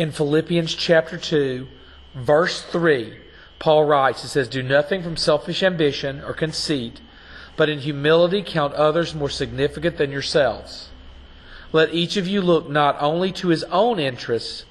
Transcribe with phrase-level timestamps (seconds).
[0.00, 1.68] in Philippians chapter 2,
[2.14, 3.18] verse 3,
[3.58, 7.02] Paul writes, it says, Do nothing from selfish ambition or conceit,
[7.54, 10.88] but in humility count others more significant than yourselves.
[11.70, 14.64] Let each of you look not only to his own interests,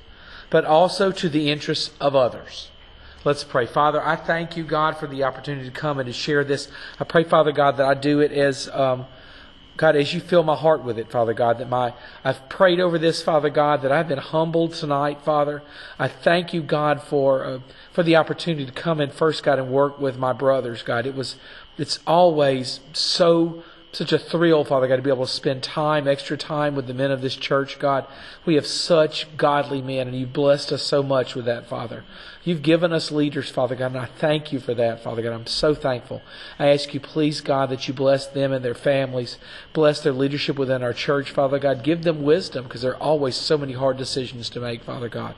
[0.49, 2.71] but also to the interests of others.
[3.23, 3.67] Let's pray.
[3.67, 6.69] Father, I thank you, God, for the opportunity to come and to share this.
[6.99, 9.05] I pray, Father God, that I do it as, um,
[9.79, 12.99] God, as you fill my heart with it, Father God, that my, I've prayed over
[12.99, 15.63] this, Father God, that I've been humbled tonight, Father.
[15.97, 17.59] I thank you, God, for, uh,
[17.93, 21.05] for the opportunity to come in first, God, and work with my brothers, God.
[21.05, 21.37] It was,
[21.77, 26.37] it's always so such a thrill, Father God, to be able to spend time, extra
[26.37, 28.05] time with the men of this church, God.
[28.45, 32.03] We have such godly men, and you've blessed us so much with that, Father.
[32.43, 35.33] You've given us leaders, Father God, and I thank you for that, Father God.
[35.33, 36.21] I'm so thankful.
[36.59, 39.39] I ask you, please, God, that you bless them and their families,
[39.73, 41.83] bless their leadership within our church, Father God.
[41.83, 45.33] Give them wisdom, because there are always so many hard decisions to make, Father God.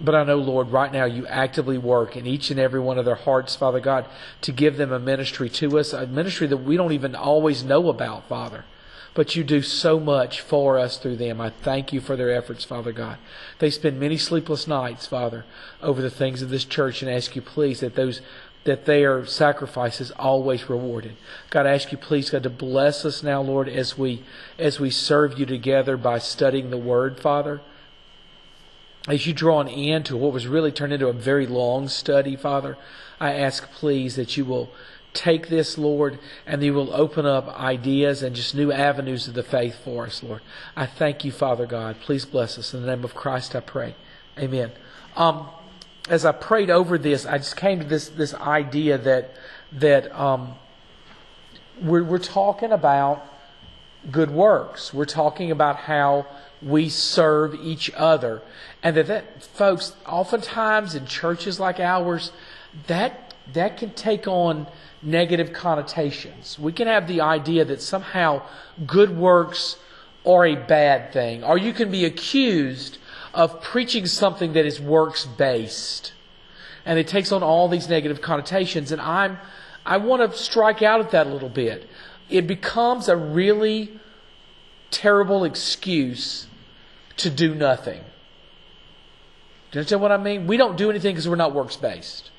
[0.00, 3.04] But I know, Lord, right now you actively work in each and every one of
[3.04, 4.06] their hearts, Father God,
[4.40, 7.88] to give them a ministry to us, a ministry that we don't even always know
[7.90, 8.64] about, Father.
[9.12, 11.40] But you do so much for us through them.
[11.40, 13.18] I thank you for their efforts, Father God.
[13.58, 15.44] They spend many sleepless nights, Father,
[15.82, 18.22] over the things of this church and ask you, please, that those
[18.64, 21.16] that their sacrifice is always rewarded.
[21.48, 24.22] God, I ask you, please, God, to bless us now, Lord, as we
[24.58, 27.60] as we serve you together by studying the Word, Father
[29.08, 32.36] as you draw an end to what was really turned into a very long study,
[32.36, 32.76] Father,
[33.18, 34.70] I ask, please, that you will
[35.12, 39.42] take this, Lord, and you will open up ideas and just new avenues of the
[39.42, 40.42] faith for us, Lord.
[40.76, 41.96] I thank you, Father God.
[42.00, 42.74] Please bless us.
[42.74, 43.94] In the name of Christ, I pray.
[44.38, 44.70] Amen.
[45.16, 45.48] Um,
[46.08, 49.34] as I prayed over this, I just came to this this idea that
[49.72, 50.54] that um,
[51.80, 53.24] we're, we're talking about
[54.10, 54.94] good works.
[54.94, 56.26] We're talking about how
[56.62, 58.42] we serve each other.
[58.82, 62.32] And that, that folks, oftentimes in churches like ours,
[62.86, 64.66] that that can take on
[65.02, 66.58] negative connotations.
[66.58, 68.42] We can have the idea that somehow
[68.86, 69.76] good works
[70.26, 72.98] are a bad thing, or you can be accused
[73.32, 76.12] of preaching something that is works based.
[76.84, 78.92] And it takes on all these negative connotations.
[78.92, 79.38] And I'm
[79.84, 81.88] I want to strike out at that a little bit.
[82.28, 83.98] It becomes a really
[84.90, 86.46] terrible excuse
[87.16, 88.00] to do nothing.
[89.70, 90.46] Do you understand what I mean?
[90.46, 92.30] We don't do anything because we're not works based.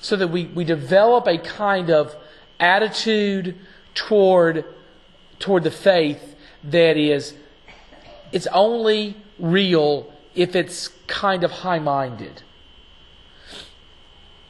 [0.00, 2.16] So that we, we develop a kind of
[2.58, 3.56] attitude
[3.94, 4.64] toward,
[5.38, 7.34] toward the faith that is,
[8.32, 12.42] it's only real if it's kind of high minded.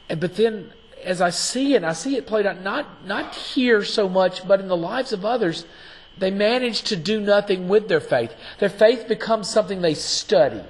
[0.07, 0.71] But then,
[1.03, 4.59] as I see it, I see it played out not, not here so much, but
[4.59, 5.65] in the lives of others,
[6.19, 8.33] they manage to do nothing with their faith.
[8.59, 10.61] Their faith becomes something they study,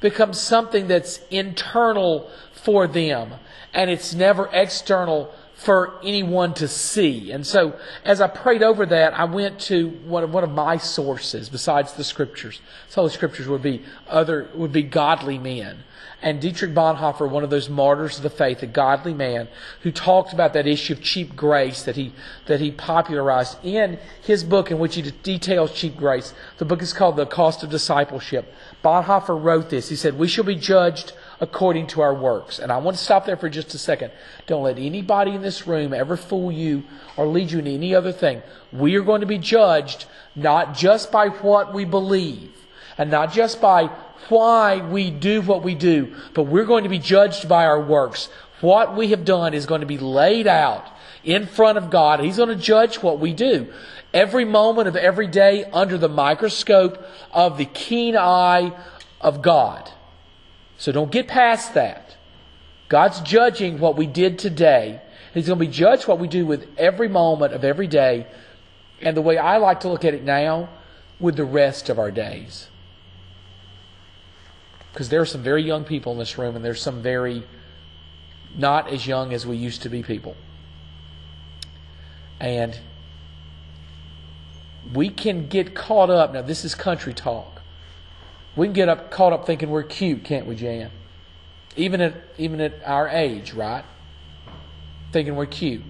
[0.00, 3.34] becomes something that's internal for them,
[3.72, 7.32] and it's never external for anyone to see.
[7.32, 10.76] And so, as I prayed over that, I went to one of, one of my
[10.76, 12.60] sources besides the scriptures.
[12.88, 15.84] So the scriptures would be other would be godly men.
[16.22, 19.48] And Dietrich Bonhoeffer, one of those martyrs of the faith, a godly man,
[19.82, 22.12] who talked about that issue of cheap grace that he,
[22.46, 26.32] that he popularized in his book in which he details cheap grace.
[26.56, 28.52] The book is called The Cost of Discipleship.
[28.82, 29.90] Bonhoeffer wrote this.
[29.90, 32.58] He said, We shall be judged according to our works.
[32.58, 34.10] And I want to stop there for just a second.
[34.46, 36.84] Don't let anybody in this room ever fool you
[37.18, 38.42] or lead you into any other thing.
[38.72, 42.52] We are going to be judged not just by what we believe
[42.98, 43.90] and not just by
[44.28, 48.28] why we do what we do, but we're going to be judged by our works.
[48.60, 50.88] What we have done is going to be laid out
[51.22, 52.20] in front of God.
[52.20, 53.72] He's going to judge what we do.
[54.14, 58.72] Every moment of every day under the microscope of the keen eye
[59.20, 59.90] of God.
[60.78, 62.16] So don't get past that.
[62.88, 65.02] God's judging what we did today.
[65.34, 68.26] He's going to be judged what we do with every moment of every day.
[69.02, 70.70] And the way I like to look at it now,
[71.18, 72.68] with the rest of our days
[74.96, 77.42] because there are some very young people in this room, and there's some very
[78.56, 80.34] not as young as we used to be people.
[82.40, 82.80] And
[84.94, 86.32] we can get caught up.
[86.32, 87.60] Now, this is country talk.
[88.56, 90.90] We can get up caught up thinking we're cute, can't we, Jan?
[91.76, 93.84] Even at even at our age, right?
[95.12, 95.82] Thinking we're cute.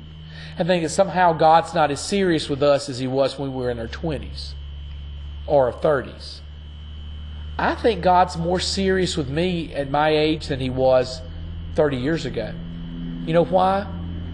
[0.59, 3.71] And thinking somehow God's not as serious with us as he was when we were
[3.71, 4.57] in our twenties
[5.47, 6.41] or our thirties.
[7.59, 11.21] I think God's more serious with me at my age than He was
[11.75, 12.53] 30 years ago.
[13.27, 13.87] You know why?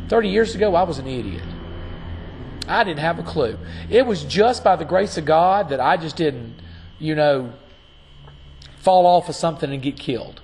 [0.09, 1.45] 30 years ago, I was an idiot.
[2.69, 3.59] I didn't have a clue.
[3.91, 6.55] It was just by the grace of God that I just didn't,
[6.99, 7.53] you know,
[8.79, 10.41] fall off of something and get killed.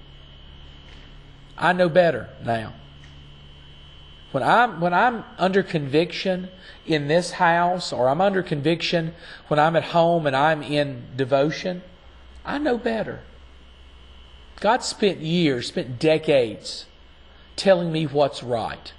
[1.57, 2.75] I know better now.
[4.31, 6.51] When I'm when I'm under conviction
[6.87, 9.15] in this house or I'm under conviction
[9.49, 11.83] when I'm at home and I'm in devotion,
[12.49, 13.21] I know better.
[14.61, 16.87] God spent years, spent decades
[17.57, 18.91] telling me what's right.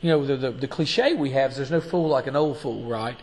[0.00, 2.58] You know, the, the, the cliche we have is there's no fool like an old
[2.58, 3.18] fool, right?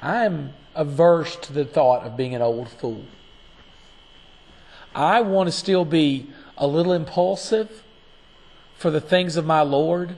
[0.00, 3.04] I'm averse to the thought of being an old fool.
[4.94, 7.82] I want to still be a little impulsive
[8.78, 10.16] for the things of my Lord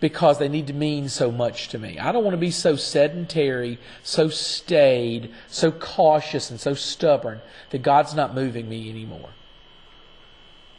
[0.00, 1.98] because they need to mean so much to me.
[1.98, 7.40] I don't want to be so sedentary, so staid, so cautious, and so stubborn
[7.70, 9.30] that God's not moving me anymore.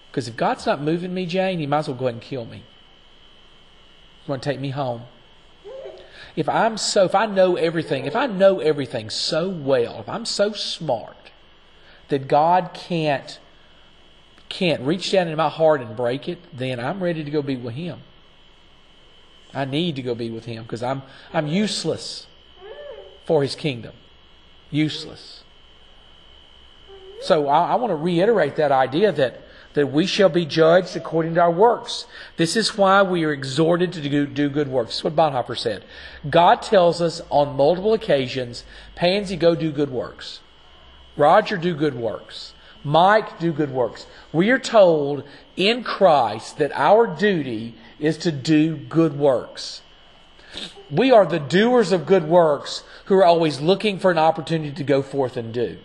[0.10, 2.45] Because if God's not moving me, Jane, He might as well go ahead and kill
[2.45, 2.63] me.
[4.19, 5.04] He's going to take me home.
[6.36, 10.25] If I'm so, if I know everything, if I know everything so well, if I'm
[10.25, 11.31] so smart
[12.07, 13.39] that God can't
[14.48, 17.56] can't reach down into my heart and break it, then I'm ready to go be
[17.56, 18.01] with Him.
[19.54, 21.01] I need to go be with Him because I'm
[21.34, 22.28] I'm useless
[23.25, 23.94] for His kingdom.
[24.72, 25.44] Useless.
[27.22, 29.42] So I, I want to reiterate that idea that
[29.74, 32.06] that we shall be judged according to our works.
[32.38, 34.96] This is why we are exhorted to do, do good works.
[34.96, 35.86] That's what Bonhoeffer said.
[36.30, 38.63] God tells us on multiple occasions,
[38.96, 40.40] Pansy, go do good works.
[41.16, 42.54] Roger, do good works.
[42.84, 44.07] Mike, do good works.
[44.31, 45.24] We are told
[45.56, 49.81] in Christ that our duty is to do good works.
[50.90, 54.84] We are the doers of good works who are always looking for an opportunity to
[54.84, 55.78] go forth and do.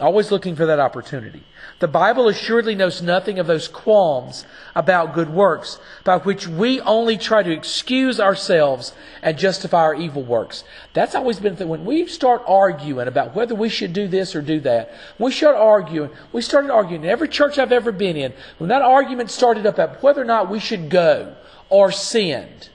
[0.00, 1.44] Always looking for that opportunity.
[1.78, 4.44] The Bible assuredly knows nothing of those qualms
[4.74, 8.92] about good works, by which we only try to excuse ourselves
[9.22, 10.64] and justify our evil works.
[10.94, 11.68] That's always been the.
[11.68, 15.54] When we start arguing about whether we should do this or do that, we start
[15.54, 16.10] arguing.
[16.32, 18.32] We started arguing in every church I've ever been in.
[18.58, 21.36] When that argument started up about whether or not we should go
[21.68, 22.68] or send,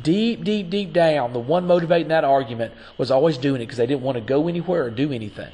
[0.00, 3.86] deep, deep, deep down, the one motivating that argument was always doing it because they
[3.86, 5.50] didn't want to go anywhere or do anything.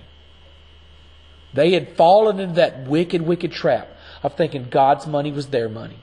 [1.57, 3.89] They had fallen into that wicked, wicked trap
[4.23, 5.97] of thinking God's money was their money,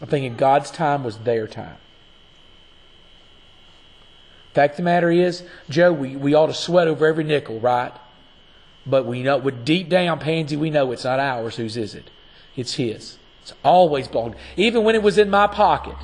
[0.00, 1.78] of thinking God's time was their time.
[4.54, 7.92] Fact of the matter is, Joe, we, we ought to sweat over every nickel, right?
[8.86, 11.56] But we know, with deep down, Pansy, we know it's not ours.
[11.56, 12.08] Whose is it?
[12.54, 13.18] It's his.
[13.42, 14.36] It's always belonged.
[14.56, 15.96] Even when it was in my pocket,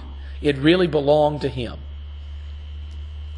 [0.43, 1.79] it really belonged to him.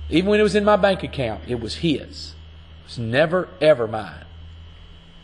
[0.09, 2.35] Even when it was in my bank account, it was his.
[2.81, 4.24] It was never, ever mine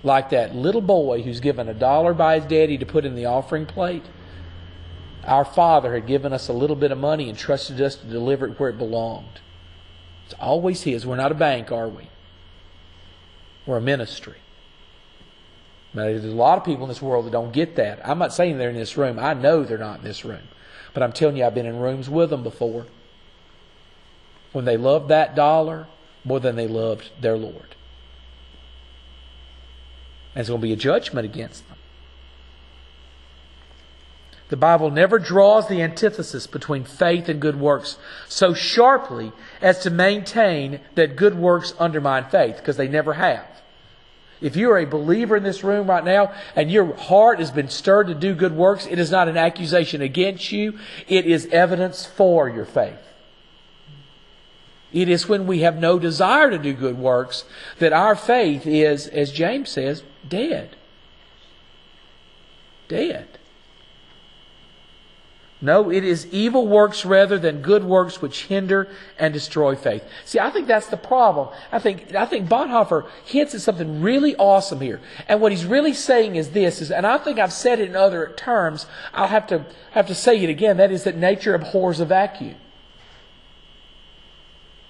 [0.03, 3.27] like that little boy who's given a dollar by his daddy to put in the
[3.27, 4.05] offering plate.
[5.25, 8.47] Our Father had given us a little bit of money and trusted us to deliver
[8.47, 9.41] it where it belonged.
[10.25, 11.07] It's always His.
[11.07, 12.09] We're not a bank, are we?
[13.67, 14.37] We're a ministry.
[15.93, 18.01] Now, there's a lot of people in this world that don't get that.
[18.09, 19.19] I'm not saying they're in this room.
[19.19, 20.43] I know they're not in this room.
[20.95, 22.87] But I'm telling you, I've been in rooms with them before
[24.53, 25.89] when they loved that dollar
[26.25, 27.75] more than they loved their Lord.
[30.35, 31.77] There's going to be a judgment against them.
[34.49, 37.99] The Bible never draws the antithesis between faith and good works
[38.29, 39.33] so sharply
[39.63, 43.47] as to maintain that good works undermine faith, because they never have.
[44.41, 47.69] If you are a believer in this room right now and your heart has been
[47.69, 52.05] stirred to do good works, it is not an accusation against you, it is evidence
[52.07, 52.99] for your faith.
[54.93, 57.45] It is when we have no desire to do good works
[57.79, 60.77] that our faith is, as James says, dead.
[62.89, 63.29] Dead.
[65.63, 70.03] No, it is evil works rather than good works which hinder and destroy faith.
[70.25, 71.49] See, I think that's the problem.
[71.71, 75.03] I think, I think Bonhoeffer hints at something really awesome here.
[75.29, 77.97] And what he's really saying is this, is, and I think I've said it in
[77.97, 82.01] other terms, I'll have to, have to say it again, that is that nature abhors
[82.01, 82.57] a vacuum.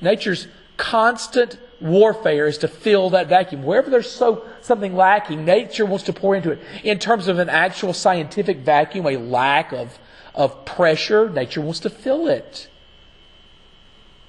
[0.01, 3.63] Nature's constant warfare is to fill that vacuum.
[3.63, 6.61] Wherever there's so something lacking, nature wants to pour into it.
[6.85, 9.99] In terms of an actual scientific vacuum, a lack of,
[10.35, 12.69] of pressure, nature wants to fill it.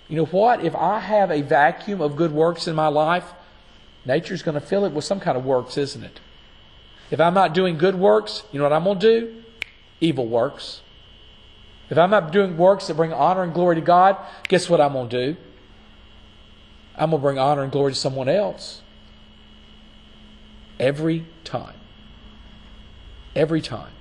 [0.08, 0.64] You know what?
[0.64, 3.32] If I have a vacuum of good works in my life,
[4.06, 6.20] nature's going to fill it with some kind of works, isn't it?
[7.12, 9.44] If I'm not doing good works, you know what I'm going to do?
[10.02, 10.82] Evil works.
[11.90, 14.94] If I'm not doing works that bring honor and glory to God, guess what I'm
[14.94, 15.38] going to do?
[16.98, 18.82] I'm going to bring honor and glory to someone else.
[20.80, 21.76] Every time.
[23.36, 23.94] Every time.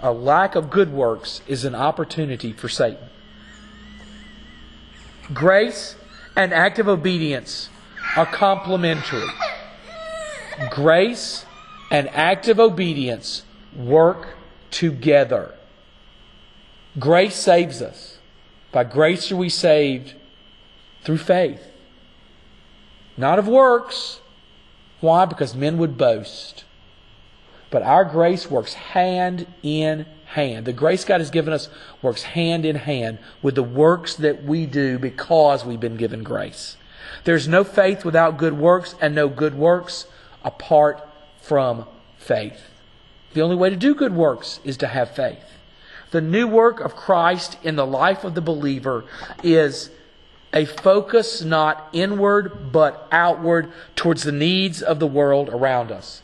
[0.00, 3.08] A lack of good works is an opportunity for Satan.
[5.32, 5.96] Grace
[6.36, 7.68] and active obedience
[8.16, 9.26] are complementary.
[10.70, 11.44] Grace
[11.90, 13.42] and active obedience
[13.74, 14.36] work
[14.70, 15.54] together.
[16.98, 18.18] Grace saves us.
[18.72, 20.14] By grace are we saved
[21.06, 21.62] through faith.
[23.16, 24.18] Not of works.
[25.00, 25.24] Why?
[25.24, 26.64] Because men would boast.
[27.70, 30.66] But our grace works hand in hand.
[30.66, 31.68] The grace God has given us
[32.02, 36.76] works hand in hand with the works that we do because we've been given grace.
[37.22, 40.06] There's no faith without good works, and no good works
[40.42, 41.06] apart
[41.40, 41.86] from
[42.18, 42.70] faith.
[43.32, 45.44] The only way to do good works is to have faith.
[46.10, 49.04] The new work of Christ in the life of the believer
[49.44, 49.90] is
[50.52, 56.22] a focus not inward but outward towards the needs of the world around us.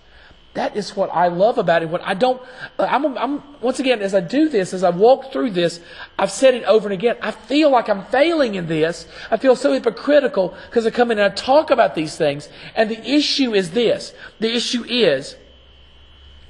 [0.55, 1.89] That is what I love about it.
[1.89, 2.41] What I don't,
[2.79, 5.81] I'm, I'm, once again, as I do this, as I walk through this,
[6.19, 7.17] I've said it over and again.
[7.23, 9.07] I feel like I'm failing in this.
[9.31, 12.51] I feel so hypocritical because I come in and I talk about these things.
[12.75, 14.13] And the issue is this.
[14.41, 15.37] The issue is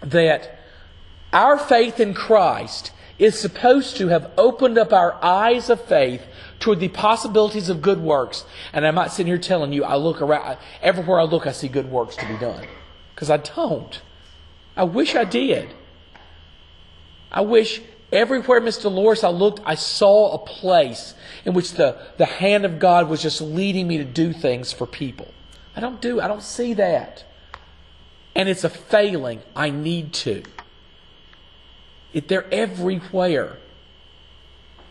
[0.01, 0.59] that
[1.33, 6.27] our faith in Christ is supposed to have opened up our eyes of faith
[6.63, 8.45] toward the possibilities of good works.
[8.73, 11.69] And I'm not sitting here telling you, I look around, everywhere I look, I see
[11.69, 12.67] good works to be done.
[13.15, 14.01] Because I don't.
[14.77, 15.75] I wish I did.
[17.31, 18.83] I wish everywhere, Mr.
[18.83, 21.15] Dolores, I looked, I saw a place
[21.45, 24.87] in which the, the hand of God was just leading me to do things for
[24.87, 25.29] people.
[25.75, 27.25] I don't do, I don't see that.
[28.35, 29.43] And it's a failing.
[29.55, 30.43] I need to.
[32.13, 33.59] It, they're everywhere.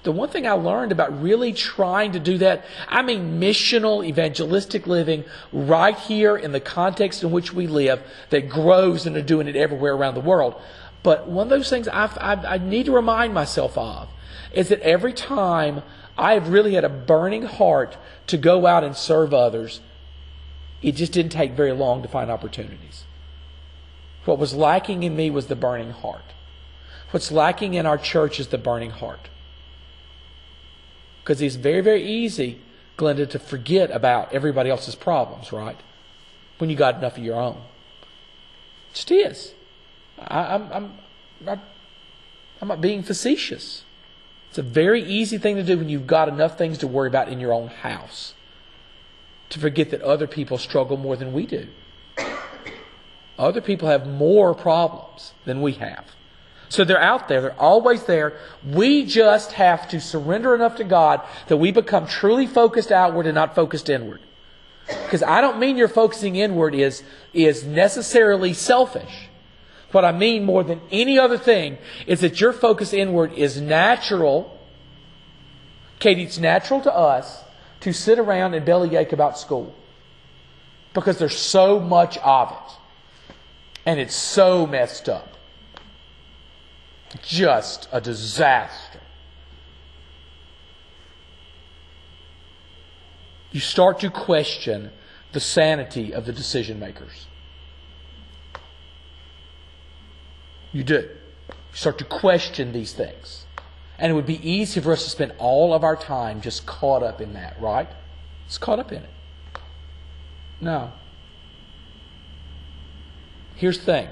[0.03, 4.87] The one thing I learned about really trying to do that, I mean missional, evangelistic
[4.87, 9.55] living right here in the context in which we live that grows into doing it
[9.55, 10.59] everywhere around the world.
[11.03, 14.09] But one of those things I, I, I need to remind myself of
[14.53, 15.83] is that every time
[16.17, 19.81] I have really had a burning heart to go out and serve others,
[20.81, 23.03] it just didn't take very long to find opportunities.
[24.25, 26.33] What was lacking in me was the burning heart.
[27.11, 29.29] What's lacking in our church is the burning heart.
[31.23, 32.59] Because it's very, very easy,
[32.97, 35.77] Glenda, to forget about everybody else's problems, right?
[36.57, 37.61] When you got enough of your own.
[38.91, 39.53] It just is.
[40.19, 40.93] I, I'm, I'm,
[41.47, 41.61] I'm,
[42.61, 43.83] I'm not being facetious.
[44.49, 47.29] It's a very easy thing to do when you've got enough things to worry about
[47.29, 48.33] in your own house.
[49.49, 51.67] To forget that other people struggle more than we do.
[53.39, 56.05] Other people have more problems than we have.
[56.71, 57.41] So they're out there.
[57.41, 58.37] They're always there.
[58.65, 63.35] We just have to surrender enough to God that we become truly focused outward and
[63.35, 64.21] not focused inward.
[64.87, 69.27] Because I don't mean your focusing inward is, is necessarily selfish.
[69.91, 74.57] What I mean more than any other thing is that your focus inward is natural.
[75.99, 77.43] Katie, it's natural to us
[77.81, 79.75] to sit around and bellyache about school.
[80.93, 83.03] Because there's so much of it.
[83.85, 85.30] And it's so messed up.
[87.21, 88.99] Just a disaster.
[93.51, 94.91] You start to question
[95.33, 97.27] the sanity of the decision makers.
[100.71, 101.09] You do.
[101.49, 103.45] You start to question these things.
[103.97, 107.03] And it would be easy for us to spend all of our time just caught
[107.03, 107.87] up in that, right?
[108.47, 109.09] It's caught up in it.
[110.59, 110.91] No.
[113.55, 114.09] Here's the thing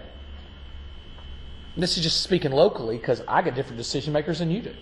[1.81, 4.75] this is just speaking locally because I get different decision makers than you do.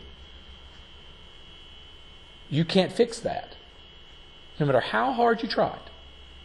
[2.50, 3.56] You can't fix that.
[4.60, 5.90] No matter how hard you tried,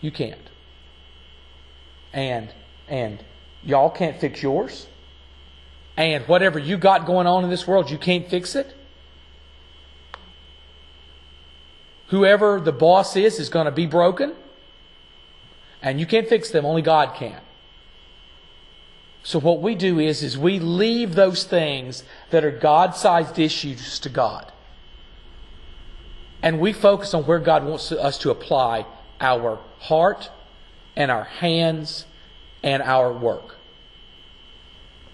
[0.01, 0.51] you can't.
[2.13, 2.53] And
[2.89, 3.25] and
[3.63, 4.87] y'all can't fix yours.
[5.97, 8.75] And whatever you got going on in this world, you can't fix it.
[12.09, 14.35] Whoever the boss is is going to be broken.
[15.81, 17.41] And you can't fix them, only God can.
[19.23, 24.09] So what we do is, is we leave those things that are God-sized issues to
[24.09, 24.51] God.
[26.43, 28.85] And we focus on where God wants us to apply
[29.21, 30.31] our heart
[30.97, 32.05] and our hands
[32.65, 33.57] and our work.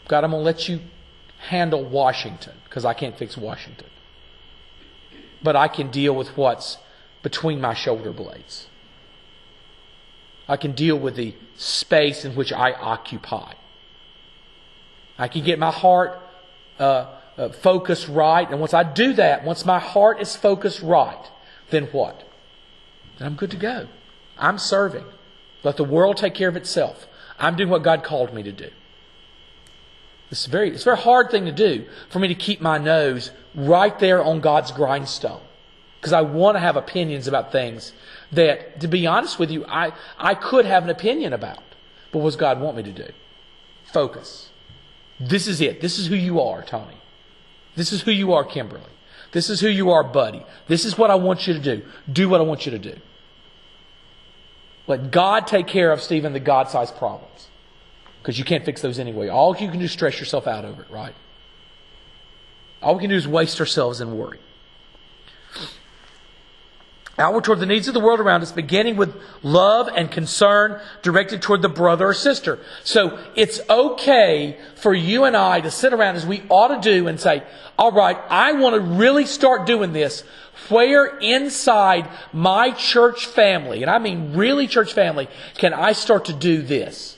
[0.08, 0.80] God, I'm going to let you
[1.38, 3.88] handle Washington because I can't fix Washington.
[5.42, 6.78] But I can deal with what's
[7.22, 8.68] between my shoulder blades.
[10.48, 13.52] I can deal with the space in which I occupy.
[15.18, 16.18] I can get my heart
[16.78, 17.06] uh,
[17.36, 18.48] uh, focused right.
[18.48, 21.24] And once I do that, once my heart is focused right,
[21.70, 22.22] then what?
[23.18, 23.88] Then I'm good to go.
[24.38, 25.04] I'm serving.
[25.64, 27.06] Let the world take care of itself.
[27.38, 28.70] I'm doing what God called me to do.
[30.30, 32.78] It's a very, it's a very hard thing to do for me to keep my
[32.78, 35.40] nose right there on God's grindstone.
[36.00, 37.92] because I want to have opinions about things
[38.32, 41.62] that, to be honest with you, I, I could have an opinion about.
[42.12, 43.08] But what does God want me to do?
[43.84, 44.47] Focus.
[45.20, 45.80] This is it.
[45.80, 46.96] This is who you are, Tony.
[47.74, 48.82] This is who you are, Kimberly.
[49.32, 50.44] This is who you are, buddy.
[50.68, 51.82] This is what I want you to do.
[52.10, 52.96] Do what I want you to do.
[54.86, 57.48] Let God take care of, Stephen, the God sized problems.
[58.22, 59.28] Because you can't fix those anyway.
[59.28, 61.14] All you can do is stress yourself out over it, right?
[62.80, 64.38] All we can do is waste ourselves in worry
[67.18, 71.42] outward toward the needs of the world around us, beginning with love and concern directed
[71.42, 72.58] toward the brother or sister.
[72.84, 77.08] So it's okay for you and I to sit around as we ought to do
[77.08, 77.42] and say,
[77.78, 80.22] all right, I want to really start doing this.
[80.68, 86.32] Where inside my church family, and I mean really church family, can I start to
[86.32, 87.16] do this?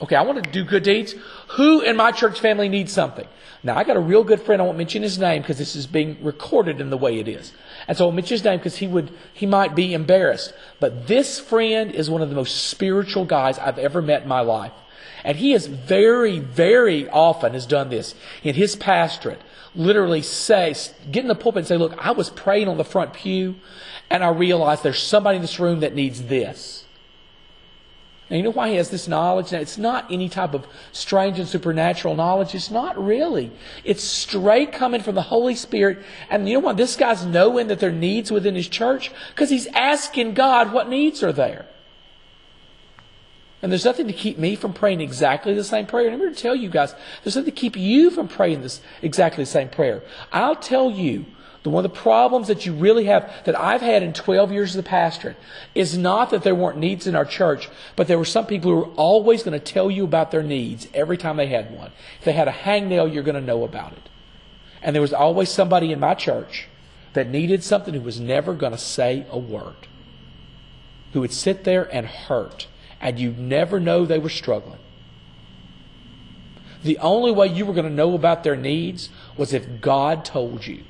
[0.00, 1.14] Okay, I want to do good deeds.
[1.56, 3.26] Who in my church family needs something?
[3.64, 4.60] Now, I got a real good friend.
[4.60, 7.52] I won't mention his name because this is being recorded in the way it is.
[7.86, 10.52] And so I'll mention his name because he would, he might be embarrassed.
[10.80, 14.40] But this friend is one of the most spiritual guys I've ever met in my
[14.40, 14.72] life.
[15.24, 19.40] And he has very, very often has done this in his pastorate.
[19.74, 20.74] Literally say,
[21.10, 23.54] get in the pulpit and say, look, I was praying on the front pew
[24.10, 26.81] and I realized there's somebody in this room that needs this.
[28.32, 29.52] And you know why he has this knowledge?
[29.52, 32.54] Now, it's not any type of strange and supernatural knowledge.
[32.54, 33.52] It's not really.
[33.84, 35.98] It's straight coming from the Holy Spirit.
[36.30, 39.12] And you know why this guy's knowing that there are needs within his church?
[39.28, 41.66] Because he's asking God what needs are there.
[43.60, 46.06] And there's nothing to keep me from praying exactly the same prayer.
[46.06, 48.80] And I'm going to tell you guys, there's nothing to keep you from praying this
[49.02, 50.02] exactly the same prayer.
[50.32, 51.26] I'll tell you
[51.62, 54.74] the one of the problems that you really have, that I've had in 12 years
[54.74, 55.36] of the pastorate,
[55.74, 58.76] is not that there weren't needs in our church, but there were some people who
[58.78, 61.92] were always going to tell you about their needs every time they had one.
[62.18, 64.08] If they had a hangnail, you're going to know about it.
[64.82, 66.66] And there was always somebody in my church
[67.12, 69.86] that needed something who was never going to say a word,
[71.12, 72.66] who would sit there and hurt,
[73.00, 74.80] and you'd never know they were struggling.
[76.82, 80.66] The only way you were going to know about their needs was if God told
[80.66, 80.82] you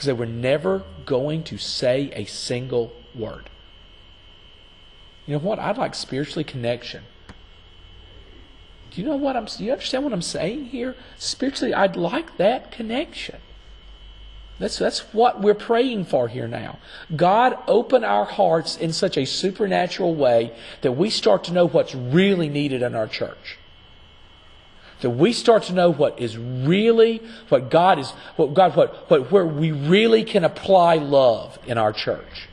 [0.00, 3.50] because they were never going to say a single word.
[5.26, 5.58] You know what?
[5.58, 7.02] I'd like spiritually connection.
[8.90, 10.96] Do you know what I'm do you understand what I'm saying here?
[11.18, 13.40] Spiritually, I'd like that connection.
[14.58, 16.78] That's, that's what we're praying for here now.
[17.14, 21.94] God, open our hearts in such a supernatural way that we start to know what's
[21.94, 23.58] really needed in our church
[25.00, 29.30] that we start to know what is really what God is what God what, what
[29.30, 32.48] where we really can apply love in our church.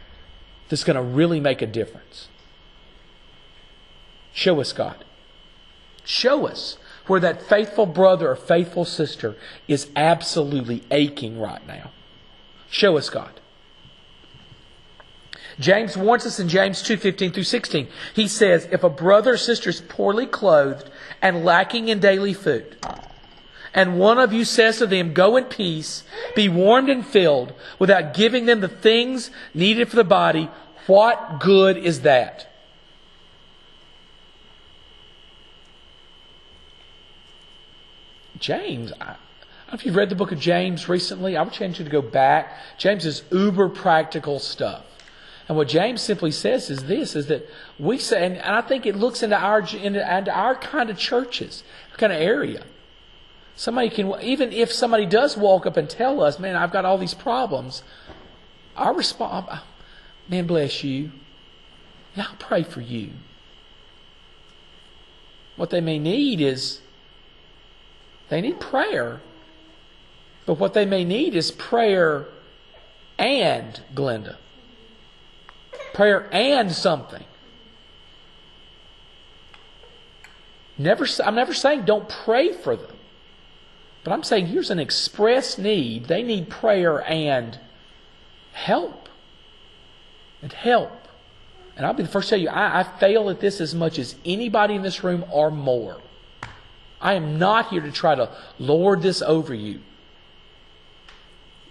[0.70, 2.28] That's going to really make a difference.
[4.34, 5.04] Show us God.
[6.04, 9.36] Show us where that faithful brother or faithful sister
[9.68, 11.92] is absolutely aching right now.
[12.70, 13.40] Show us God.
[15.60, 17.88] James warns us in James 2 15 through 16.
[18.14, 20.90] He says, If a brother or sister is poorly clothed
[21.22, 22.78] and lacking in daily food,
[23.74, 26.04] and one of you says to them, Go in peace,
[26.36, 30.50] be warmed and filled, without giving them the things needed for the body,
[30.86, 32.48] what good is that?
[38.40, 41.80] James, I, don't know if you've read the book of James recently, I would challenge
[41.80, 42.56] you to go back.
[42.78, 44.84] James is uber practical stuff.
[45.48, 47.48] And what James simply says is this: is that
[47.80, 51.64] we say, and, I think it looks into our into, into our kind of churches,
[51.98, 52.64] kind of area.
[53.56, 56.98] Somebody can, even if somebody does walk up and tell us, "Man, I've got all
[56.98, 57.82] these problems,"
[58.76, 59.62] our response,
[60.28, 61.12] "Man, bless you,"
[62.14, 63.12] and I'll pray for you.
[65.56, 66.82] What they may need is
[68.30, 69.22] they need prayer,
[70.46, 72.26] but what they may need is prayer
[73.18, 74.36] and Glenda
[75.98, 77.24] prayer and something.
[80.78, 82.96] Never, I'm never saying don't pray for them.
[84.04, 86.06] But I'm saying here's an express need.
[86.06, 87.60] They need prayer and
[88.54, 89.10] help.
[90.44, 91.08] And help.
[91.76, 93.98] And I'll be the first to tell you, I, I fail at this as much
[93.98, 95.98] as anybody in this room or more.
[97.02, 98.30] I am not here to try to
[98.60, 99.82] lord this over you.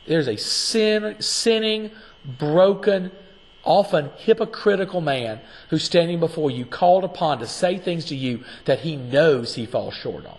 [0.08, 1.92] There's a sin, sinning,
[2.24, 3.12] broken,
[3.66, 8.80] often hypocritical man who's standing before you, called upon to say things to you that
[8.80, 10.38] he knows he falls short on.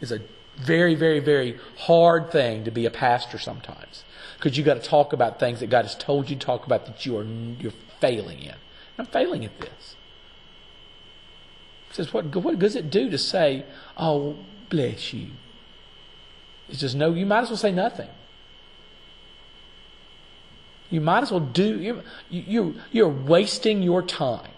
[0.00, 0.20] It's a
[0.56, 4.04] very, very, very hard thing to be a pastor sometimes
[4.36, 6.86] because you got to talk about things that God has told you to talk about
[6.86, 8.54] that you are you're failing in.
[8.98, 9.96] I'm failing at this.
[11.88, 13.64] He says, what, what does it do to say,
[13.96, 14.36] oh,
[14.68, 15.28] bless you?
[16.68, 18.08] He says, no, you might as well say nothing.
[20.94, 24.52] You might as well do, you, you, you're wasting your time.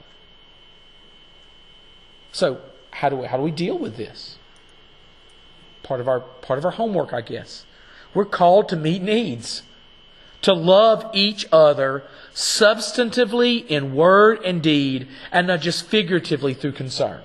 [2.30, 4.36] So, how do we, how do we deal with this?
[5.82, 7.64] Part of our, part of our homework, I guess.
[8.12, 9.62] We're called to meet needs,
[10.42, 12.02] to love each other
[12.34, 17.22] substantively in word and deed, and not just figuratively through concern.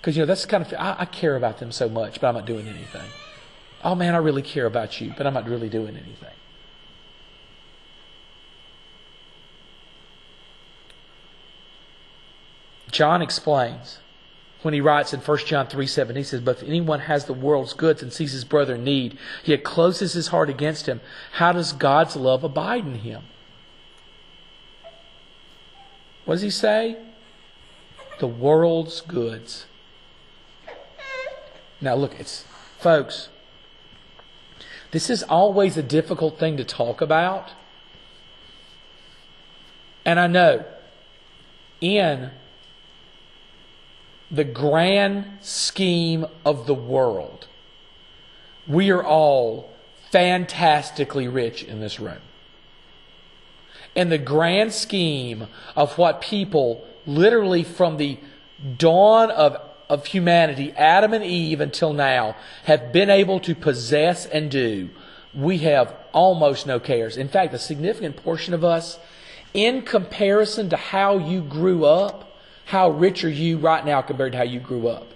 [0.00, 2.34] Because, you know, that's kind of, I, I, care about them so much, but I'm
[2.34, 3.08] not doing anything.
[3.84, 6.34] Oh man, I really care about you, but I'm not really doing anything.
[12.90, 13.98] John explains
[14.62, 17.32] when he writes in 1 John 3 7, he says, But if anyone has the
[17.32, 21.00] world's goods and sees his brother in need, yet closes his heart against him,
[21.32, 23.24] how does God's love abide in him?
[26.24, 26.96] What does he say?
[28.18, 29.66] The world's goods.
[31.80, 32.44] Now, look, it's,
[32.78, 33.28] folks,
[34.90, 37.50] this is always a difficult thing to talk about.
[40.04, 40.64] And I know
[41.80, 42.30] in
[44.30, 47.46] the grand scheme of the world,
[48.66, 49.70] we are all
[50.10, 52.20] fantastically rich in this room.
[53.94, 58.18] In the grand scheme of what people literally from the
[58.76, 59.56] dawn of,
[59.88, 64.90] of humanity, Adam and Eve until now, have been able to possess and do,
[65.32, 67.16] we have almost no cares.
[67.16, 68.98] In fact, a significant portion of us,
[69.54, 72.25] in comparison to how you grew up,
[72.66, 75.06] how rich are you right now compared to how you grew up?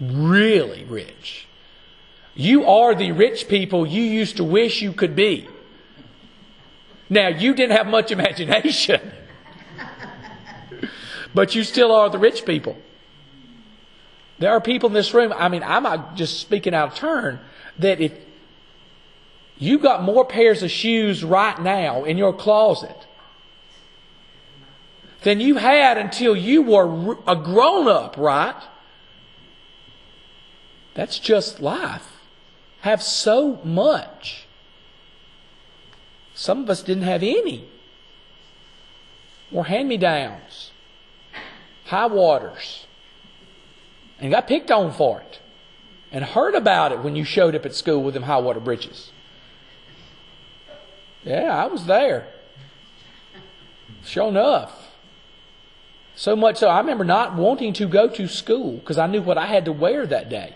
[0.00, 1.46] Really rich.
[2.34, 5.46] You are the rich people you used to wish you could be.
[7.10, 9.12] Now, you didn't have much imagination,
[11.34, 12.78] but you still are the rich people.
[14.38, 17.38] There are people in this room, I mean, I'm not just speaking out of turn,
[17.78, 18.14] that if
[19.58, 22.96] you've got more pairs of shoes right now in your closet
[25.22, 28.60] than you had until you were a grown up, right?
[30.94, 32.06] That's just life.
[32.80, 34.46] Have so much.
[36.34, 37.68] Some of us didn't have any.
[39.52, 40.70] Or hand me downs,
[41.86, 42.86] high waters,
[44.18, 45.40] and got picked on for it,
[46.12, 49.10] and heard about it when you showed up at school with them high water breeches.
[51.24, 52.28] Yeah, I was there.
[54.04, 54.79] Sure enough.
[56.20, 59.38] So much so, I remember not wanting to go to school because I knew what
[59.38, 60.54] I had to wear that day.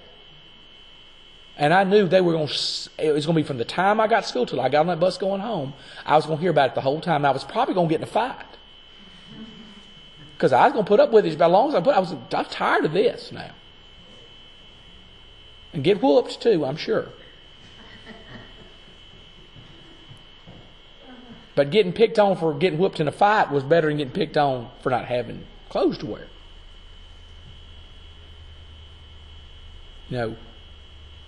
[1.56, 3.98] And I knew they were going to, it was going to be from the time
[3.98, 5.72] I got to school till I got on that bus going home.
[6.04, 7.22] I was going to hear about it the whole time.
[7.22, 8.44] And I was probably going to get in a fight.
[10.34, 12.00] Because I was going to put up with it as long as I put, I
[12.00, 13.52] was, I'm tired of this now.
[15.72, 17.08] And get whooped too, I'm sure.
[21.54, 24.36] But getting picked on for getting whooped in a fight was better than getting picked
[24.36, 26.28] on for not having clothes to wear.
[30.08, 30.36] Know,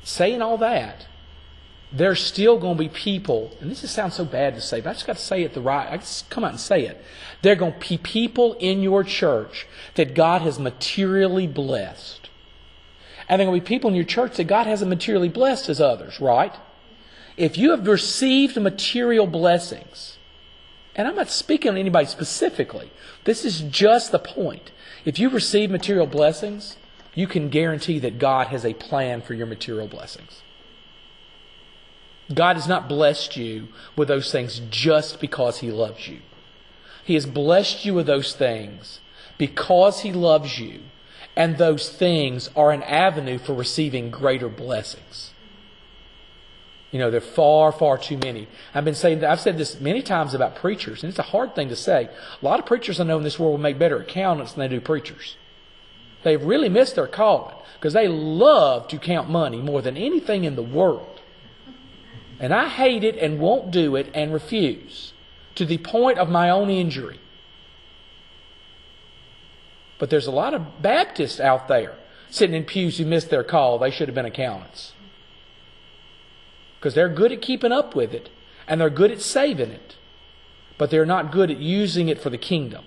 [0.05, 1.07] saying all that,
[1.91, 4.91] there's still going to be people, and this just sounds so bad to say, but
[4.91, 5.91] I just got to say it the right.
[5.91, 7.05] I just come out and say it.
[7.43, 12.29] There are going to be people in your church that God has materially blessed.
[13.29, 15.69] And there are going to be people in your church that God hasn't materially blessed
[15.69, 16.55] as others, right?
[17.37, 20.16] If you have received material blessings,
[20.97, 22.91] and I'm not speaking on anybody specifically.
[23.25, 24.73] This is just the point.
[25.05, 26.77] If you receive material blessings,
[27.15, 30.43] you can guarantee that God has a plan for your material blessings.
[32.33, 36.21] God has not blessed you with those things just because He loves you.
[37.05, 38.99] He has blessed you with those things
[39.39, 40.81] because He loves you,
[41.37, 45.33] and those things are an avenue for receiving greater blessings.
[46.97, 48.49] You know, there are far, far too many.
[48.75, 51.55] I've been saying, that I've said this many times about preachers, and it's a hard
[51.55, 52.09] thing to say.
[52.41, 54.75] A lot of preachers I know in this world will make better accountants than they
[54.75, 55.37] do preachers.
[56.23, 60.57] They've really missed their calling because they love to count money more than anything in
[60.57, 61.21] the world.
[62.41, 65.13] And I hate it and won't do it and refuse
[65.57, 67.21] to the point of my own injury.
[69.99, 71.95] But there's a lot of Baptists out there
[72.31, 73.79] sitting in pews who missed their call.
[73.79, 74.95] They should have been accountants
[76.87, 78.29] because they're good at keeping up with it
[78.69, 79.97] and they're good at saving it,
[80.79, 82.85] but they're not good at using it for the kingdom.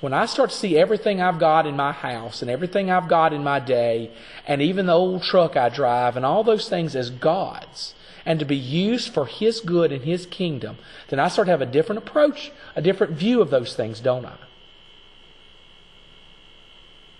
[0.00, 3.32] When I start to see everything I've got in my house and everything I've got
[3.32, 4.10] in my day,
[4.44, 8.44] and even the old truck I drive and all those things as God's, and to
[8.44, 10.78] be used for His good and His kingdom,
[11.10, 14.26] then I start to have a different approach, a different view of those things, don't
[14.26, 14.34] I?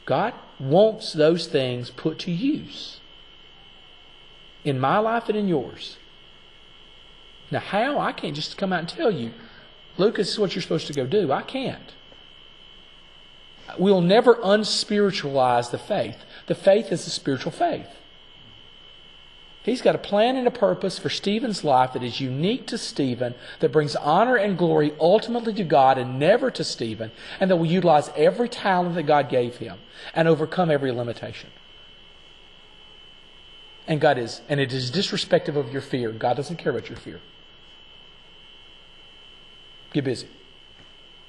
[0.04, 2.98] God wants those things put to use.
[4.66, 5.96] In my life and in yours.
[7.50, 7.98] Now, how?
[8.00, 9.30] I can't just come out and tell you,
[9.96, 11.30] Lucas, is what you're supposed to go do.
[11.30, 11.94] I can't.
[13.78, 16.18] We'll never unspiritualize the faith.
[16.46, 17.88] The faith is a spiritual faith.
[19.62, 23.34] He's got a plan and a purpose for Stephen's life that is unique to Stephen,
[23.60, 27.66] that brings honor and glory ultimately to God and never to Stephen, and that will
[27.66, 29.78] utilize every talent that God gave him
[30.14, 31.50] and overcome every limitation.
[33.88, 36.10] And God is, and it is disrespectful of your fear.
[36.10, 37.20] God doesn't care about your fear.
[39.92, 40.28] Get busy.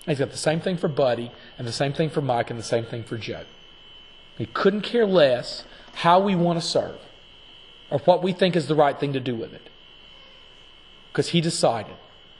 [0.06, 2.64] He's got the same thing for Buddy, and the same thing for Mike, and the
[2.64, 3.44] same thing for Joe.
[4.38, 5.66] He couldn't care less
[5.96, 7.00] how we want to serve
[7.90, 9.70] or what we think is the right thing to do with it.
[11.12, 11.96] Because he decided.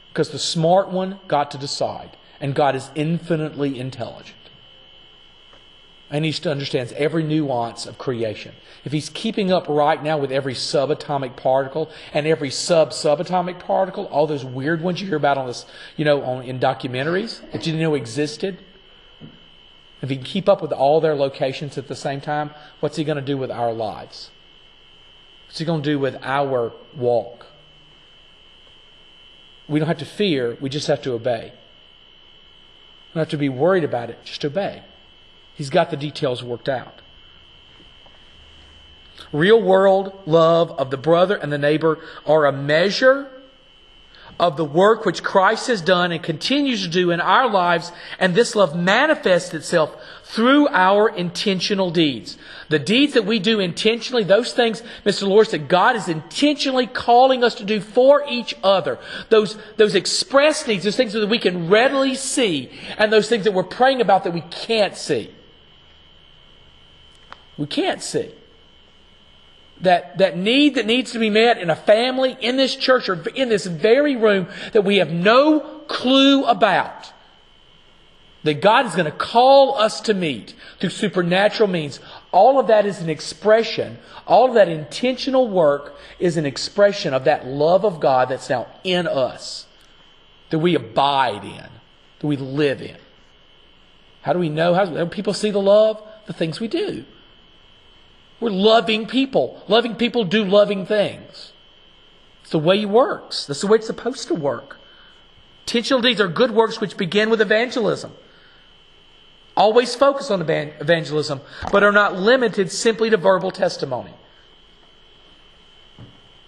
[0.10, 2.18] Because the smart one got to decide.
[2.40, 4.37] And God is infinitely intelligent.
[6.10, 8.56] And he understands every nuance of creation.
[8.86, 14.26] If he's keeping up right now with every subatomic particle and every sub-subatomic particle, all
[14.26, 15.66] those weird ones you hear about on this,
[15.98, 18.60] you know, on, in documentaries that you didn't know existed,
[20.02, 23.04] if he can keep up with all their locations at the same time, what's he
[23.04, 24.30] going to do with our lives?
[25.48, 27.48] What's he going to do with our walk?
[29.68, 31.52] We don't have to fear, we just have to obey.
[31.52, 34.84] We don't have to be worried about it, just obey.
[35.58, 37.02] He's got the details worked out.
[39.34, 43.28] Real world love of the brother and the neighbor are a measure
[44.40, 48.36] of the work which Christ has done and continues to do in our lives, and
[48.36, 52.38] this love manifests itself through our intentional deeds.
[52.70, 55.28] The deeds that we do intentionally, those things, Mr.
[55.28, 59.00] Lord, that God is intentionally calling us to do for each other.
[59.30, 63.54] Those, those express needs, those things that we can readily see, and those things that
[63.54, 65.34] we're praying about that we can't see
[67.58, 68.32] we can't see.
[69.82, 73.22] That, that need that needs to be met in a family, in this church, or
[73.30, 77.14] in this very room that we have no clue about.
[78.44, 82.00] That God is going to call us to meet through supernatural means.
[82.32, 87.26] All of that is an expression, all of that intentional work is an expression of
[87.26, 89.68] that love of God that's now in us,
[90.50, 91.70] that we abide in,
[92.20, 92.98] that we live in.
[94.22, 94.74] How do we know?
[94.74, 96.02] How do people see the love?
[96.26, 97.06] The things we do.
[98.40, 99.64] We're loving people.
[99.68, 101.52] Loving people do loving things.
[102.42, 103.46] It's the way it works.
[103.46, 104.78] That's the way it's supposed to work.
[105.66, 108.14] Intentional deeds are good works which begin with evangelism.
[109.58, 114.14] Always focus on evangelism, but are not limited simply to verbal testimony.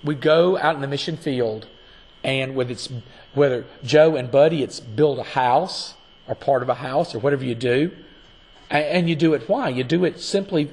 [0.03, 1.67] We go out in the mission field,
[2.23, 2.87] and whether it's
[3.33, 5.95] whether Joe and Buddy, it's build a house
[6.27, 7.91] or part of a house or whatever you do,
[8.69, 9.69] and you do it why?
[9.69, 10.69] You do it simply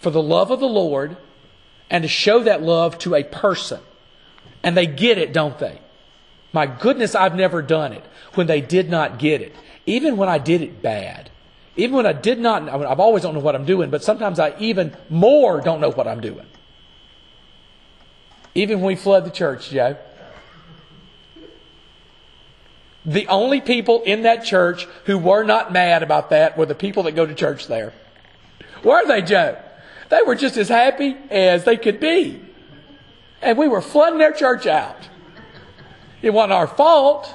[0.00, 1.16] for the love of the Lord
[1.90, 3.80] and to show that love to a person.
[4.62, 5.80] And they get it, don't they?
[6.52, 9.54] My goodness, I've never done it when they did not get it.
[9.86, 11.30] Even when I did it bad.
[11.76, 14.02] Even when I did not, I mean, I've always don't know what I'm doing, but
[14.02, 16.46] sometimes I even more don't know what I'm doing.
[18.54, 19.96] Even when we flood the church, Joe.
[23.06, 27.04] The only people in that church who were not mad about that were the people
[27.04, 27.92] that go to church there.
[28.84, 29.56] Were they, Joe?
[30.10, 32.42] They were just as happy as they could be.
[33.40, 35.08] And we were flooding their church out.
[36.20, 37.32] It wasn't our fault.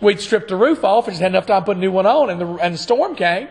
[0.00, 2.06] We'd stripped the roof off and just had enough time to put a new one
[2.06, 3.48] on, and the, and the storm came.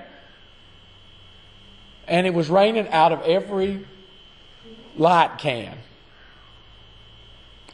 [2.07, 3.85] And it was raining out of every
[4.95, 5.77] light can.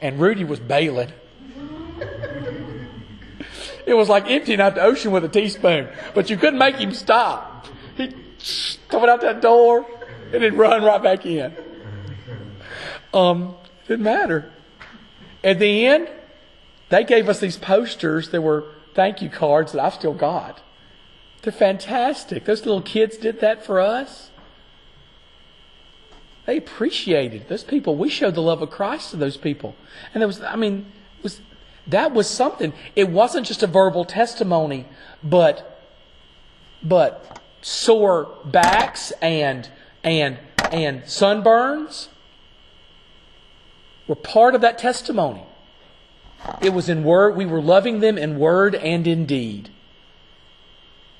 [0.02, 1.12] And Rudy was bailing.
[3.86, 6.93] it was like emptying out the ocean with a teaspoon, but you couldn't make him
[6.93, 7.67] stop.
[7.95, 8.15] He
[8.88, 9.86] coming out that door
[10.33, 11.55] and then run right back in.
[13.13, 13.55] Um,
[13.87, 14.51] didn't matter.
[15.43, 16.09] At the end,
[16.89, 20.61] they gave us these posters that were thank you cards that I've still got.
[21.41, 22.45] They're fantastic.
[22.45, 24.29] Those little kids did that for us.
[26.45, 27.95] They appreciated those people.
[27.95, 29.75] We showed the love of Christ to those people.
[30.13, 30.85] And there was, I mean,
[31.21, 31.41] was
[31.87, 32.73] that was something.
[32.95, 34.85] It wasn't just a verbal testimony,
[35.23, 35.81] but
[36.81, 39.69] but sore backs and
[40.03, 40.37] and,
[40.71, 42.07] and sunburns
[44.07, 45.43] were part of that testimony.
[46.61, 49.69] It was in word, we were loving them in word and in deed.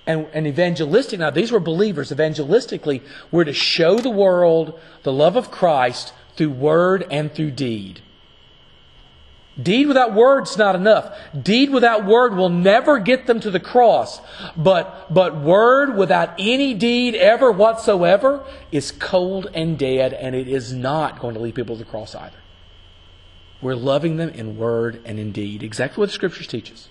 [0.06, 2.12] And, and evangelistic, now these were believers.
[2.12, 8.02] Evangelistically, we're to show the world the love of Christ through word and through deed.
[9.62, 11.16] Deed without word's not enough.
[11.40, 14.20] Deed without word will never get them to the cross.
[14.58, 20.74] But, but word without any deed ever whatsoever is cold and dead, and it is
[20.74, 22.38] not going to lead people to the cross either.
[23.62, 25.62] We're loving them in word and in deed.
[25.62, 26.90] Exactly what the scriptures teaches.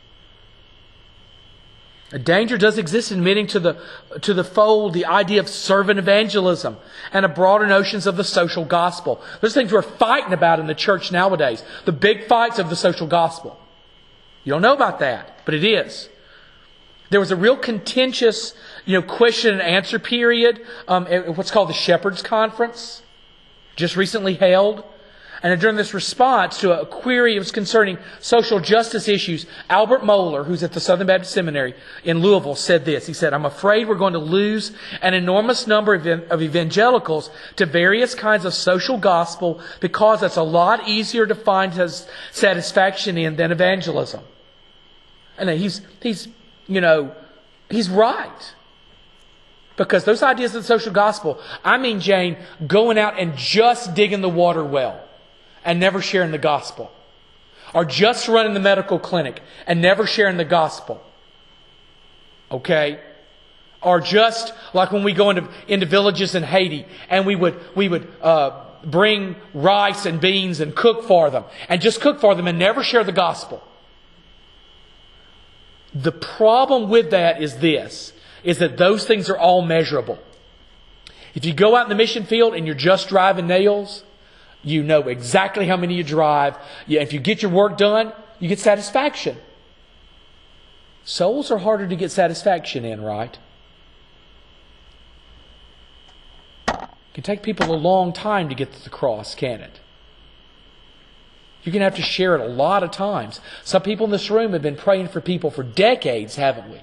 [2.13, 3.83] A danger does exist in admitting to the,
[4.21, 6.77] to the fold the idea of servant evangelism
[7.11, 9.23] and a broader notions of the social gospel.
[9.41, 11.65] There's things we're fighting about in the church nowadays.
[11.87, 13.59] The big fights of the social gospel.
[14.45, 16.11] You don't know about that, but it is.
[17.09, 21.69] There was a real contentious, you know, question and answer period, um, at what's called
[21.71, 23.03] the Shepherds Conference,
[23.75, 24.85] just recently held.
[25.43, 30.47] And during this response to a query it was concerning social justice issues, Albert Mohler,
[30.47, 31.75] who's at the Southern Baptist Seminary
[32.05, 33.09] in Louisville, said this.
[33.09, 38.15] He said, I'm afraid we're going to lose an enormous number of evangelicals to various
[38.15, 41.73] kinds of social gospel because that's a lot easier to find
[42.31, 44.23] satisfaction in than evangelism.
[45.39, 46.29] And he's, he's,
[46.69, 47.17] you know,
[47.69, 48.55] he's right.
[49.77, 54.21] Because those ideas of the social gospel, I mean, Jane, going out and just digging
[54.21, 55.03] the water well
[55.65, 56.91] and never sharing the gospel.
[57.75, 61.03] Or just running the medical clinic and never sharing the gospel.
[62.51, 63.01] Okay?
[63.81, 67.89] Or just like when we go into, into villages in Haiti and we would, we
[67.89, 72.47] would, uh, bring rice and beans and cook for them and just cook for them
[72.47, 73.63] and never share the gospel.
[75.95, 80.19] The problem with that is this, is that those things are all measurable.
[81.35, 84.05] If you go out in the mission field and you're just driving nails,
[84.63, 86.57] you know exactly how many you drive.
[86.89, 89.37] If you get your work done, you get satisfaction.
[91.05, 93.37] Souls are harder to get satisfaction in, right?
[96.69, 99.81] It can take people a long time to get to the cross, can it?
[101.63, 103.41] You're going to have to share it a lot of times.
[103.63, 106.81] Some people in this room have been praying for people for decades, haven't we?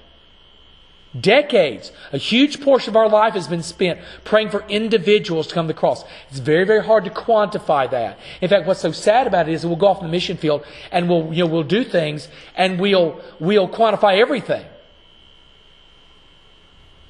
[1.18, 1.90] Decades.
[2.12, 5.72] A huge portion of our life has been spent praying for individuals to come to
[5.72, 6.04] the cross.
[6.28, 8.16] It's very, very hard to quantify that.
[8.40, 10.64] In fact, what's so sad about it is we'll go off in the mission field
[10.92, 14.64] and we'll, you know, we'll do things and we'll, we'll quantify everything.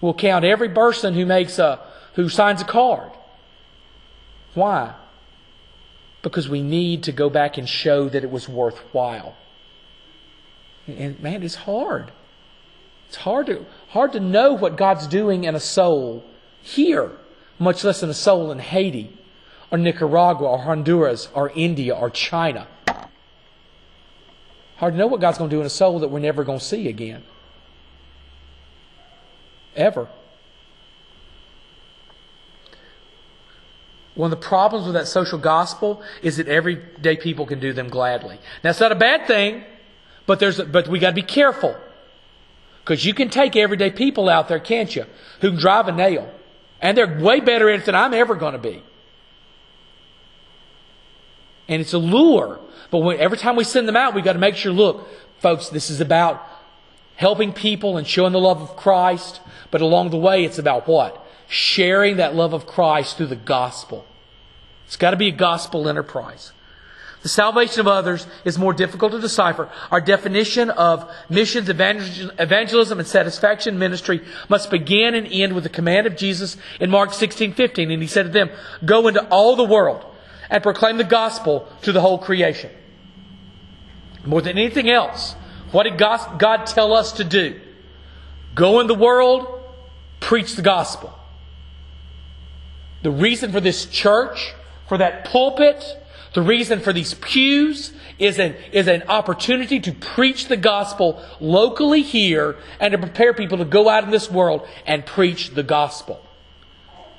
[0.01, 1.81] We'll count every person who makes a,
[2.15, 3.11] who signs a card.
[4.55, 4.95] Why?
[6.23, 9.37] Because we need to go back and show that it was worthwhile.
[10.87, 12.13] And man, it's hard.
[13.09, 16.25] It's hard to, hard to know what God's doing in a soul
[16.63, 17.13] here,
[17.59, 19.17] much less in a soul in Haiti
[19.71, 22.67] or Nicaragua or Honduras or India or China.
[24.77, 26.59] Hard to know what God's going to do in a soul that we're never going
[26.59, 27.23] to see again.
[29.77, 30.09] Ever.
[34.15, 37.89] One of the problems with that social gospel is that everyday people can do them
[37.89, 38.39] gladly.
[38.63, 39.65] Now, it's not a bad thing,
[40.27, 41.77] but, there's but we got to be careful.
[42.81, 45.05] Because you can take everyday people out there, can't you?
[45.41, 46.33] Who can drive a nail.
[46.81, 48.83] And they're way better at it than I'm ever going to be.
[51.69, 52.59] And it's a lure.
[52.91, 55.07] But when, every time we send them out, we've got to make sure, look,
[55.39, 56.45] folks, this is about
[57.17, 59.41] helping people and showing the love of Christ.
[59.71, 61.25] But along the way, it's about what?
[61.49, 64.07] Sharing that love of Christ through the gospel.
[64.87, 66.53] It's got to be a gospel enterprise.
[67.23, 69.69] The salvation of others is more difficult to decipher.
[69.91, 76.07] Our definition of missions, evangelism, and satisfaction ministry must begin and end with the command
[76.07, 77.91] of Jesus in Mark 16, 15.
[77.91, 78.49] And he said to them,
[78.85, 80.05] Go into all the world
[80.49, 82.71] and proclaim the gospel to the whole creation.
[84.25, 85.35] More than anything else,
[85.73, 87.61] what did God tell us to do?
[88.55, 89.63] Go in the world,
[90.21, 91.15] preach the gospel.
[93.03, 94.53] The reason for this church,
[94.89, 95.99] for that pulpit,
[96.33, 102.03] the reason for these pews is an, is an opportunity to preach the gospel locally
[102.03, 106.23] here and to prepare people to go out in this world and preach the gospel.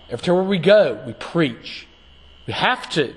[0.09, 1.87] Everywhere we go, we preach.
[2.45, 3.15] We have to.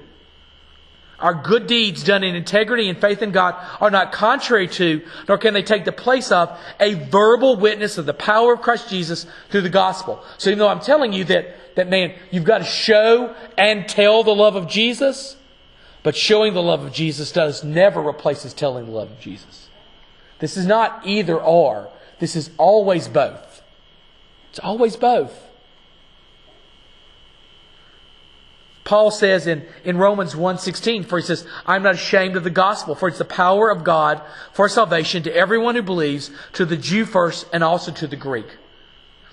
[1.21, 5.39] Our good deeds done in integrity and faith in God are not contrary to, nor
[5.39, 9.27] can they take the place of, a verbal witness of the power of Christ Jesus
[9.51, 10.23] through the gospel.
[10.39, 14.25] So even though I'm telling you that, that man, you've got to show and tell
[14.25, 15.37] the love of Jesus,
[16.05, 19.69] but showing the love of Jesus does never replaces telling the love of Jesus.
[20.39, 21.89] This is not either or.
[22.21, 23.63] This is always both.
[24.51, 25.33] It's always both.
[28.85, 32.95] Paul says in, in Romans 1.16, for he says, I'm not ashamed of the gospel,
[32.95, 34.21] for it's the power of God
[34.53, 38.59] for salvation to everyone who believes, to the Jew first and also to the Greek.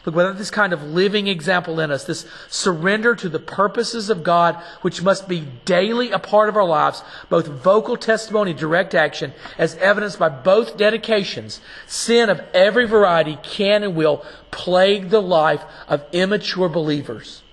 [0.06, 4.24] Look, without this kind of living example in us, this surrender to the purposes of
[4.24, 9.34] God, which must be daily a part of our lives, both vocal testimony, direct action,
[9.60, 15.64] as evidenced by both dedications, sin of every variety can and will plague the life
[15.88, 17.43] of immature believers,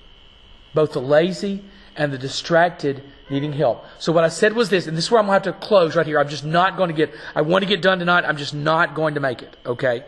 [0.73, 1.63] both the lazy
[1.97, 3.85] and the distracted needing help.
[3.99, 5.67] So what I said was this, and this is where I'm going to have to
[5.67, 6.19] close right here.
[6.19, 8.25] I'm just not going to get, I want to get done tonight.
[8.25, 10.05] I'm just not going to make it, okay?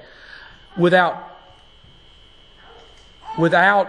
[0.78, 1.29] Without
[3.38, 3.88] without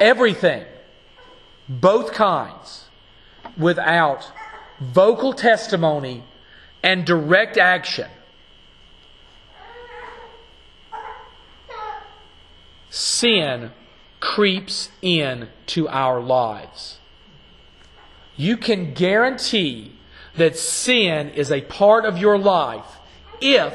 [0.00, 0.64] everything,
[1.68, 2.86] both kinds,
[3.56, 4.30] without
[4.80, 6.24] vocal testimony
[6.82, 8.08] and direct action,
[12.90, 13.70] sin
[14.20, 16.98] creeps in to our lives.
[18.36, 19.92] You can guarantee
[20.36, 22.98] that sin is a part of your life
[23.40, 23.74] if,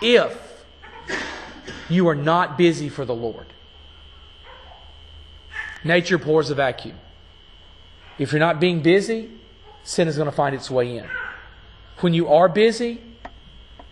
[0.00, 0.49] if
[1.88, 3.46] you are not busy for the Lord.
[5.82, 6.96] Nature pours a vacuum.
[8.18, 9.30] If you're not being busy,
[9.82, 11.08] sin is going to find its way in.
[12.00, 13.00] When you are busy,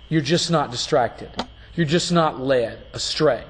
[0.09, 1.31] you're just not distracted.
[1.75, 3.45] You're just not led astray.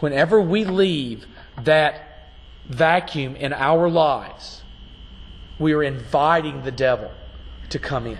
[0.00, 1.26] Whenever we leave
[1.62, 2.28] that
[2.66, 4.62] vacuum in our lives,
[5.58, 7.10] we are inviting the devil
[7.70, 8.18] to come in.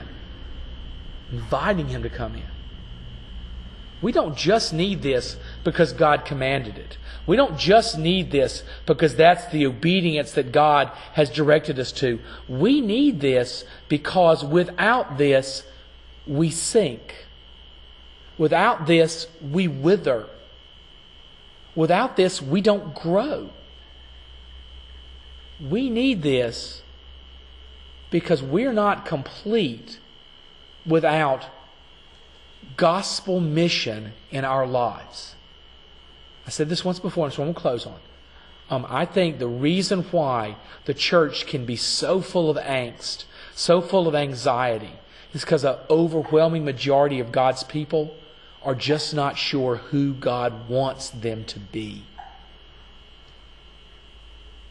[1.31, 2.58] Inviting him to come in.
[4.01, 6.99] We don't just need this because God commanded it.
[7.27, 12.21] We don't just need this because that's the obedience that God has directed us to.
[12.49, 15.65] We need this because without this,
[16.27, 17.27] we sink.
[18.39, 20.27] Without this, we wither.
[21.75, 23.51] Without this, we don't grow.
[25.61, 26.83] We need this
[28.11, 29.99] because we're not complete
[30.87, 31.47] without
[32.79, 35.35] gospel mission in our lives.
[36.47, 37.99] I said this once before, and so I'm going to close on.
[38.71, 40.57] Um, I think the reason why
[40.87, 43.25] the church can be so full of angst,
[43.55, 44.93] so full of anxiety,
[45.35, 48.15] is because an overwhelming majority of God's people
[48.63, 52.05] are just not sure who God wants them to be.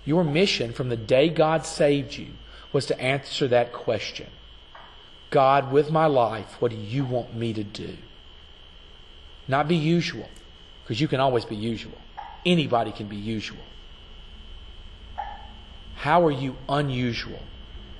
[0.05, 2.29] Your mission from the day God saved you
[2.71, 4.27] was to answer that question
[5.29, 7.97] God, with my life, what do you want me to do?
[9.47, 10.29] Not be usual,
[10.83, 11.97] because you can always be usual.
[12.45, 13.59] Anybody can be usual.
[15.95, 17.39] How are you unusual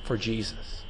[0.04, 0.84] for Jesus?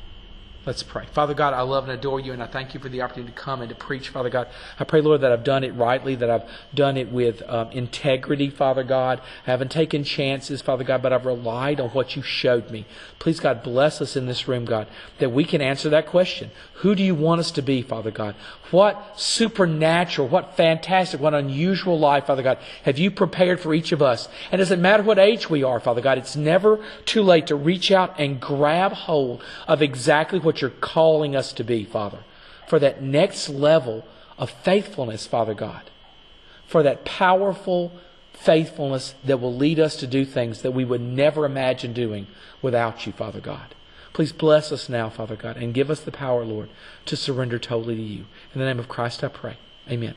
[0.67, 1.05] Let's pray.
[1.13, 3.39] Father God, I love and adore you, and I thank you for the opportunity to
[3.39, 4.49] come and to preach, Father God.
[4.77, 6.43] I pray, Lord, that I've done it rightly, that I've
[6.73, 9.21] done it with um, integrity, Father God.
[9.47, 12.85] I haven't taken chances, Father God, but I've relied on what you showed me.
[13.17, 14.89] Please, God, bless us in this room, God,
[15.19, 16.51] that we can answer that question.
[16.81, 18.35] Who do you want us to be, Father God?
[18.69, 24.01] What supernatural, what fantastic, what unusual life, Father God, have you prepared for each of
[24.01, 24.27] us?
[24.51, 27.55] And it doesn't matter what age we are, Father God, it's never too late to
[27.55, 32.19] reach out and grab hold of exactly what you're calling us to be, Father.
[32.67, 34.03] For that next level
[34.39, 35.83] of faithfulness, Father God.
[36.65, 37.91] For that powerful
[38.33, 42.25] faithfulness that will lead us to do things that we would never imagine doing
[42.61, 43.75] without you, Father God.
[44.13, 46.69] Please bless us now, Father God, and give us the power, Lord,
[47.05, 48.25] to surrender totally to you.
[48.53, 49.57] In the name of Christ I pray.
[49.89, 50.15] Amen.